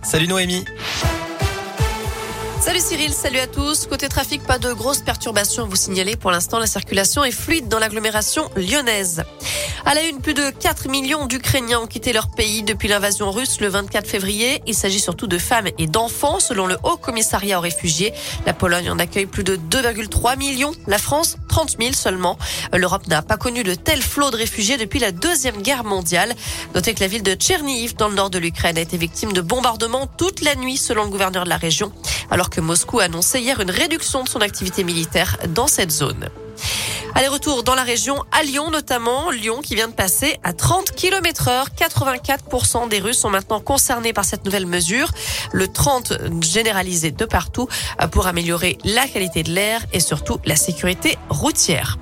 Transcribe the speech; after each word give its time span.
Salut 0.00 0.28
Noémie. 0.28 0.64
Salut 2.60 2.78
Cyril, 2.78 3.12
salut 3.12 3.40
à 3.40 3.48
tous. 3.48 3.88
Côté 3.88 4.08
trafic, 4.08 4.44
pas 4.44 4.60
de 4.60 4.72
grosses 4.72 5.00
perturbations 5.00 5.64
à 5.64 5.66
vous 5.66 5.74
signaler. 5.74 6.14
Pour 6.14 6.30
l'instant, 6.30 6.60
la 6.60 6.68
circulation 6.68 7.24
est 7.24 7.32
fluide 7.32 7.66
dans 7.66 7.80
l'agglomération 7.80 8.48
lyonnaise. 8.54 9.24
À 9.84 9.94
la 9.94 10.04
une, 10.04 10.20
plus 10.20 10.34
de 10.34 10.50
4 10.50 10.88
millions 10.88 11.26
d'Ukrainiens 11.26 11.80
ont 11.80 11.86
quitté 11.88 12.12
leur 12.12 12.28
pays 12.28 12.62
depuis 12.62 12.86
l'invasion 12.86 13.32
russe 13.32 13.60
le 13.60 13.66
24 13.66 14.06
février. 14.06 14.62
Il 14.66 14.74
s'agit 14.74 15.00
surtout 15.00 15.26
de 15.26 15.38
femmes 15.38 15.68
et 15.78 15.88
d'enfants, 15.88 16.38
selon 16.38 16.68
le 16.68 16.76
Haut 16.84 16.96
Commissariat 16.96 17.58
aux 17.58 17.62
réfugiés. 17.62 18.12
La 18.46 18.52
Pologne 18.52 18.88
en 18.88 19.00
accueille 19.00 19.26
plus 19.26 19.44
de 19.44 19.56
2,3 19.56 20.38
millions. 20.38 20.72
La 20.86 20.98
France, 20.98 21.38
30 21.56 21.76
000 21.80 21.94
seulement. 21.94 22.36
L'Europe 22.74 23.06
n'a 23.06 23.22
pas 23.22 23.38
connu 23.38 23.62
de 23.62 23.74
tel 23.74 24.02
flot 24.02 24.30
de 24.30 24.36
réfugiés 24.36 24.76
depuis 24.76 24.98
la 24.98 25.10
Deuxième 25.10 25.62
Guerre 25.62 25.84
mondiale. 25.84 26.34
Notez 26.74 26.92
que 26.92 27.00
la 27.00 27.06
ville 27.06 27.22
de 27.22 27.32
Tcherniv, 27.32 27.96
dans 27.96 28.08
le 28.08 28.14
nord 28.14 28.28
de 28.28 28.36
l'Ukraine, 28.36 28.76
a 28.76 28.82
été 28.82 28.98
victime 28.98 29.32
de 29.32 29.40
bombardements 29.40 30.06
toute 30.06 30.42
la 30.42 30.54
nuit, 30.54 30.76
selon 30.76 31.04
le 31.04 31.08
gouverneur 31.08 31.44
de 31.44 31.48
la 31.48 31.56
région, 31.56 31.92
alors 32.30 32.50
que 32.50 32.60
Moscou 32.60 33.00
a 33.00 33.04
annoncé 33.04 33.40
hier 33.40 33.58
une 33.58 33.70
réduction 33.70 34.22
de 34.22 34.28
son 34.28 34.42
activité 34.42 34.84
militaire 34.84 35.38
dans 35.48 35.66
cette 35.66 35.92
zone. 35.92 36.28
Aller-retour 37.16 37.62
dans 37.62 37.74
la 37.74 37.82
région, 37.82 38.22
à 38.30 38.42
Lyon 38.42 38.70
notamment, 38.70 39.30
Lyon 39.30 39.62
qui 39.62 39.74
vient 39.74 39.88
de 39.88 39.94
passer 39.94 40.36
à 40.44 40.52
30 40.52 40.90
km 40.90 41.48
heure. 41.48 41.68
84% 41.70 42.90
des 42.90 42.98
Russes 42.98 43.20
sont 43.20 43.30
maintenant 43.30 43.58
concernés 43.58 44.12
par 44.12 44.26
cette 44.26 44.44
nouvelle 44.44 44.66
mesure. 44.66 45.10
Le 45.50 45.66
30 45.66 46.12
généralisé 46.42 47.12
de 47.12 47.24
partout 47.24 47.68
pour 48.10 48.26
améliorer 48.26 48.76
la 48.84 49.08
qualité 49.08 49.42
de 49.42 49.50
l'air 49.50 49.80
et 49.94 50.00
surtout 50.00 50.40
la 50.44 50.56
sécurité 50.56 51.16
routière. 51.30 51.96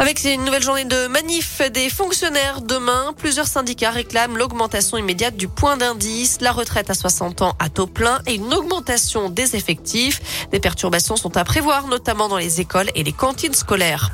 Avec 0.00 0.24
une 0.24 0.44
nouvelle 0.44 0.62
journée 0.62 0.84
de 0.84 1.06
manif 1.06 1.62
des 1.70 1.88
fonctionnaires 1.88 2.60
demain, 2.60 3.14
plusieurs 3.16 3.46
syndicats 3.46 3.92
réclament 3.92 4.36
l'augmentation 4.36 4.98
immédiate 4.98 5.36
du 5.36 5.46
point 5.46 5.76
d'indice, 5.76 6.38
la 6.40 6.50
retraite 6.50 6.90
à 6.90 6.94
60 6.94 7.42
ans 7.42 7.54
à 7.60 7.68
taux 7.68 7.86
plein 7.86 8.18
et 8.26 8.34
une 8.34 8.52
augmentation 8.52 9.30
des 9.30 9.54
effectifs. 9.54 10.48
Des 10.50 10.58
perturbations 10.58 11.14
sont 11.14 11.36
à 11.36 11.44
prévoir, 11.44 11.86
notamment 11.86 12.28
dans 12.28 12.38
les 12.38 12.60
écoles 12.60 12.90
et 12.96 13.04
les 13.04 13.12
cantines 13.12 13.54
scolaires. 13.54 14.10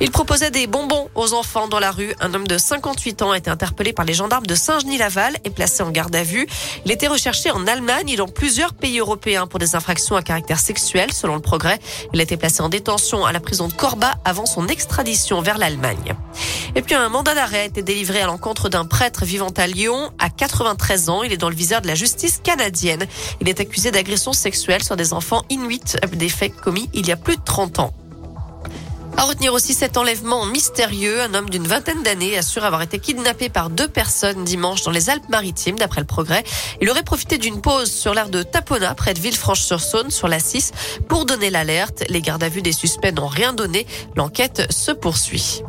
Il 0.00 0.10
proposait 0.10 0.50
des 0.50 0.66
bonbons 0.66 1.08
aux 1.14 1.34
enfants 1.34 1.68
dans 1.68 1.78
la 1.78 1.92
rue. 1.92 2.12
Un 2.18 2.34
homme 2.34 2.48
de 2.48 2.58
58 2.58 3.22
ans 3.22 3.30
a 3.30 3.38
été 3.38 3.48
interpellé 3.48 3.92
par 3.92 4.04
les 4.04 4.14
gendarmes 4.14 4.46
de 4.46 4.56
Saint-Genis-Laval 4.56 5.36
et 5.44 5.50
placé 5.50 5.84
en 5.84 5.90
garde 5.90 6.16
à 6.16 6.24
vue. 6.24 6.48
Il 6.84 6.90
était 6.90 7.06
recherché 7.06 7.52
en 7.52 7.68
Allemagne 7.68 8.08
et 8.08 8.16
dans 8.16 8.26
plusieurs 8.26 8.74
pays 8.74 8.98
européens 8.98 9.46
pour 9.46 9.60
des 9.60 9.76
infractions 9.76 10.16
à 10.16 10.22
caractère 10.22 10.58
sexuel, 10.58 11.12
selon 11.12 11.36
le 11.36 11.40
progrès. 11.40 11.78
Il 12.12 12.18
a 12.18 12.24
été 12.24 12.36
placé 12.36 12.60
en 12.60 12.68
détention 12.68 13.24
à 13.24 13.30
la 13.30 13.38
prison 13.38 13.68
de 13.68 13.72
Corba 13.72 14.14
avant 14.24 14.46
son 14.46 14.66
extradition 14.66 15.11
vers 15.42 15.58
l'Allemagne. 15.58 16.14
Et 16.74 16.82
puis 16.82 16.94
un 16.94 17.08
mandat 17.08 17.34
d'arrêt 17.34 17.60
a 17.60 17.64
été 17.64 17.82
délivré 17.82 18.22
à 18.22 18.26
l'encontre 18.26 18.68
d'un 18.68 18.84
prêtre 18.84 19.24
vivant 19.24 19.50
à 19.56 19.66
Lyon 19.66 20.10
à 20.18 20.30
93 20.30 21.10
ans. 21.10 21.22
Il 21.22 21.32
est 21.32 21.36
dans 21.36 21.50
le 21.50 21.54
viseur 21.54 21.82
de 21.82 21.86
la 21.86 21.94
justice 21.94 22.40
canadienne. 22.42 23.06
Il 23.40 23.48
est 23.48 23.60
accusé 23.60 23.90
d'agression 23.90 24.32
sexuelle 24.32 24.82
sur 24.82 24.96
des 24.96 25.12
enfants 25.12 25.42
inuits, 25.50 25.82
des 26.12 26.28
faits 26.28 26.54
commis 26.56 26.88
il 26.94 27.06
y 27.06 27.12
a 27.12 27.16
plus 27.16 27.36
de 27.36 27.42
30 27.44 27.78
ans. 27.80 27.92
À 29.16 29.24
retenir 29.24 29.52
aussi 29.52 29.74
cet 29.74 29.96
enlèvement 29.96 30.46
mystérieux. 30.46 31.20
Un 31.20 31.34
homme 31.34 31.50
d'une 31.50 31.66
vingtaine 31.66 32.02
d'années 32.02 32.36
assure 32.36 32.64
avoir 32.64 32.82
été 32.82 32.98
kidnappé 32.98 33.48
par 33.48 33.70
deux 33.70 33.88
personnes 33.88 34.44
dimanche 34.44 34.82
dans 34.82 34.90
les 34.90 35.10
Alpes-Maritimes, 35.10 35.78
d'après 35.78 36.00
le 36.00 36.06
progrès. 36.06 36.44
Il 36.80 36.90
aurait 36.90 37.02
profité 37.02 37.38
d'une 37.38 37.60
pause 37.60 37.90
sur 37.90 38.14
l'aire 38.14 38.28
de 38.28 38.42
Tapona, 38.42 38.94
près 38.94 39.14
de 39.14 39.20
Villefranche-sur-Saône, 39.20 40.10
sur 40.10 40.28
la 40.28 40.40
6, 40.40 40.72
pour 41.08 41.26
donner 41.26 41.50
l'alerte. 41.50 42.04
Les 42.08 42.20
gardes 42.20 42.42
à 42.42 42.48
vue 42.48 42.62
des 42.62 42.72
suspects 42.72 43.12
n'ont 43.12 43.26
rien 43.26 43.52
donné. 43.52 43.86
L'enquête 44.16 44.66
se 44.70 44.92
poursuit. 44.92 45.62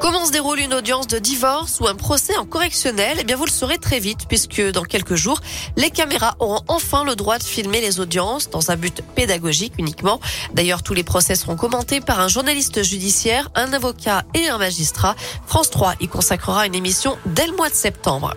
Comment 0.00 0.24
se 0.24 0.32
déroule 0.32 0.60
une 0.60 0.72
audience 0.72 1.08
de 1.08 1.18
divorce 1.18 1.78
ou 1.78 1.86
un 1.86 1.94
procès 1.94 2.34
en 2.38 2.46
correctionnel? 2.46 3.18
Eh 3.20 3.24
bien, 3.24 3.36
vous 3.36 3.44
le 3.44 3.50
saurez 3.50 3.76
très 3.76 3.98
vite 3.98 4.20
puisque 4.28 4.62
dans 4.72 4.84
quelques 4.84 5.14
jours, 5.14 5.40
les 5.76 5.90
caméras 5.90 6.36
auront 6.38 6.62
enfin 6.68 7.04
le 7.04 7.16
droit 7.16 7.36
de 7.36 7.42
filmer 7.42 7.82
les 7.82 8.00
audiences 8.00 8.48
dans 8.48 8.70
un 8.70 8.76
but 8.76 9.02
pédagogique 9.14 9.74
uniquement. 9.76 10.18
D'ailleurs, 10.54 10.82
tous 10.82 10.94
les 10.94 11.04
procès 11.04 11.34
seront 11.34 11.56
commentés 11.56 12.00
par 12.00 12.18
un 12.18 12.28
journaliste 12.28 12.82
judiciaire, 12.82 13.50
un 13.54 13.74
avocat 13.74 14.24
et 14.32 14.48
un 14.48 14.56
magistrat. 14.56 15.14
France 15.46 15.68
3 15.68 15.96
y 16.00 16.08
consacrera 16.08 16.66
une 16.66 16.74
émission 16.74 17.18
dès 17.26 17.46
le 17.46 17.54
mois 17.54 17.68
de 17.68 17.74
septembre. 17.74 18.34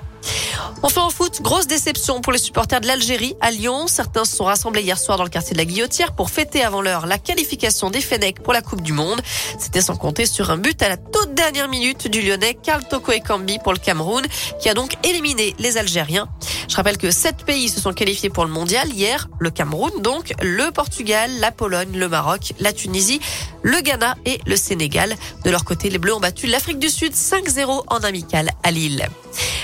Enfin 0.81 1.01
en 1.01 1.09
foot, 1.09 1.41
grosse 1.41 1.67
déception 1.67 2.21
pour 2.21 2.33
les 2.33 2.39
supporters 2.39 2.81
de 2.81 2.87
l'Algérie 2.87 3.35
à 3.41 3.51
Lyon. 3.51 3.87
Certains 3.87 4.25
se 4.25 4.35
sont 4.35 4.43
rassemblés 4.43 4.81
hier 4.81 4.97
soir 4.97 5.17
dans 5.17 5.23
le 5.23 5.29
quartier 5.29 5.53
de 5.53 5.57
la 5.57 5.65
Guillotière 5.65 6.13
pour 6.13 6.29
fêter 6.29 6.63
avant 6.63 6.81
l'heure 6.81 7.05
la 7.05 7.17
qualification 7.17 7.89
des 7.89 8.01
Fennecs 8.01 8.41
pour 8.41 8.53
la 8.53 8.61
Coupe 8.61 8.81
du 8.81 8.93
Monde. 8.93 9.21
C'était 9.57 9.81
sans 9.81 9.95
compter 9.95 10.25
sur 10.25 10.51
un 10.51 10.57
but 10.57 10.81
à 10.81 10.89
la 10.89 10.97
toute 10.97 11.33
dernière 11.33 11.67
minute 11.67 12.07
du 12.07 12.21
Lyonnais 12.21 12.55
Karl 12.61 12.83
Toko 12.87 13.11
Ekambi 13.11 13.59
pour 13.59 13.73
le 13.73 13.79
Cameroun 13.79 14.23
qui 14.59 14.69
a 14.69 14.73
donc 14.73 14.95
éliminé 15.03 15.55
les 15.59 15.77
Algériens. 15.77 16.27
Je 16.67 16.75
rappelle 16.75 16.97
que 16.97 17.11
sept 17.11 17.45
pays 17.45 17.69
se 17.69 17.79
sont 17.79 17.93
qualifiés 17.93 18.29
pour 18.29 18.45
le 18.45 18.51
mondial 18.51 18.89
hier. 18.89 19.29
Le 19.39 19.51
Cameroun 19.51 20.01
donc, 20.01 20.33
le 20.41 20.71
Portugal, 20.71 21.31
la 21.39 21.51
Pologne, 21.51 21.95
le 21.97 22.09
Maroc, 22.09 22.53
la 22.59 22.73
Tunisie, 22.73 23.19
le 23.61 23.79
Ghana 23.81 24.15
et 24.25 24.39
le 24.45 24.55
Sénégal. 24.55 25.15
De 25.43 25.49
leur 25.49 25.65
côté, 25.65 25.89
les 25.89 25.97
Bleus 25.97 26.13
ont 26.13 26.19
battu 26.19 26.47
l'Afrique 26.47 26.79
du 26.79 26.89
Sud 26.89 27.13
5-0 27.13 27.83
en 27.87 27.97
amical 27.97 28.49
à 28.63 28.71
Lille. 28.71 29.07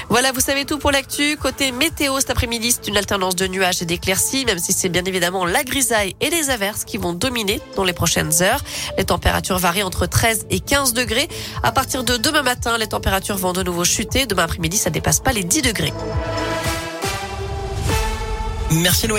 Voilà, 0.10 0.32
vous 0.32 0.40
savez 0.40 0.66
tout 0.66 0.80
pour 0.80 0.92
l'actu. 0.92 1.38
Côté 1.38 1.72
météo, 1.72 2.20
cet 2.20 2.32
après-midi, 2.32 2.72
c'est 2.72 2.88
une 2.88 2.98
alternance 2.98 3.36
de 3.36 3.46
nuages 3.46 3.84
et 3.84 3.86
d'éclaircies, 3.86 4.44
même 4.46 4.58
si 4.58 4.74
c'est 4.74 4.90
bien 4.90 5.06
évidemment 5.06 5.46
la 5.46 5.64
grisaille 5.64 6.16
et 6.20 6.32
les 6.32 6.50
averses 6.50 6.84
qui 6.84 6.98
vont 6.98 7.14
dominer 7.14 7.62
dans 7.76 7.84
les 7.84 7.94
prochaines 7.94 8.42
heures. 8.42 8.64
Les 8.98 9.06
températures 9.06 9.60
varient 9.60 9.84
entre 9.84 10.08
13 10.08 10.48
et 10.50 10.60
15 10.60 10.94
degrés. 10.94 11.28
À 11.62 11.72
partir 11.72 12.04
de 12.04 12.18
demain 12.18 12.42
matin, 12.42 12.78
les 12.80 12.88
températures 12.88 13.38
vont 13.38 13.54
de 13.54 13.62
nouveau 13.62 13.86
chuter. 13.86 14.26
Demain 14.26 14.44
après-midi, 14.44 14.78
ça 14.78 14.90
dépasse 14.90 15.20
pas 15.20 15.32
les 15.32 15.44
10 15.44 15.62
degrés. 15.62 15.94
Merci 18.72 19.08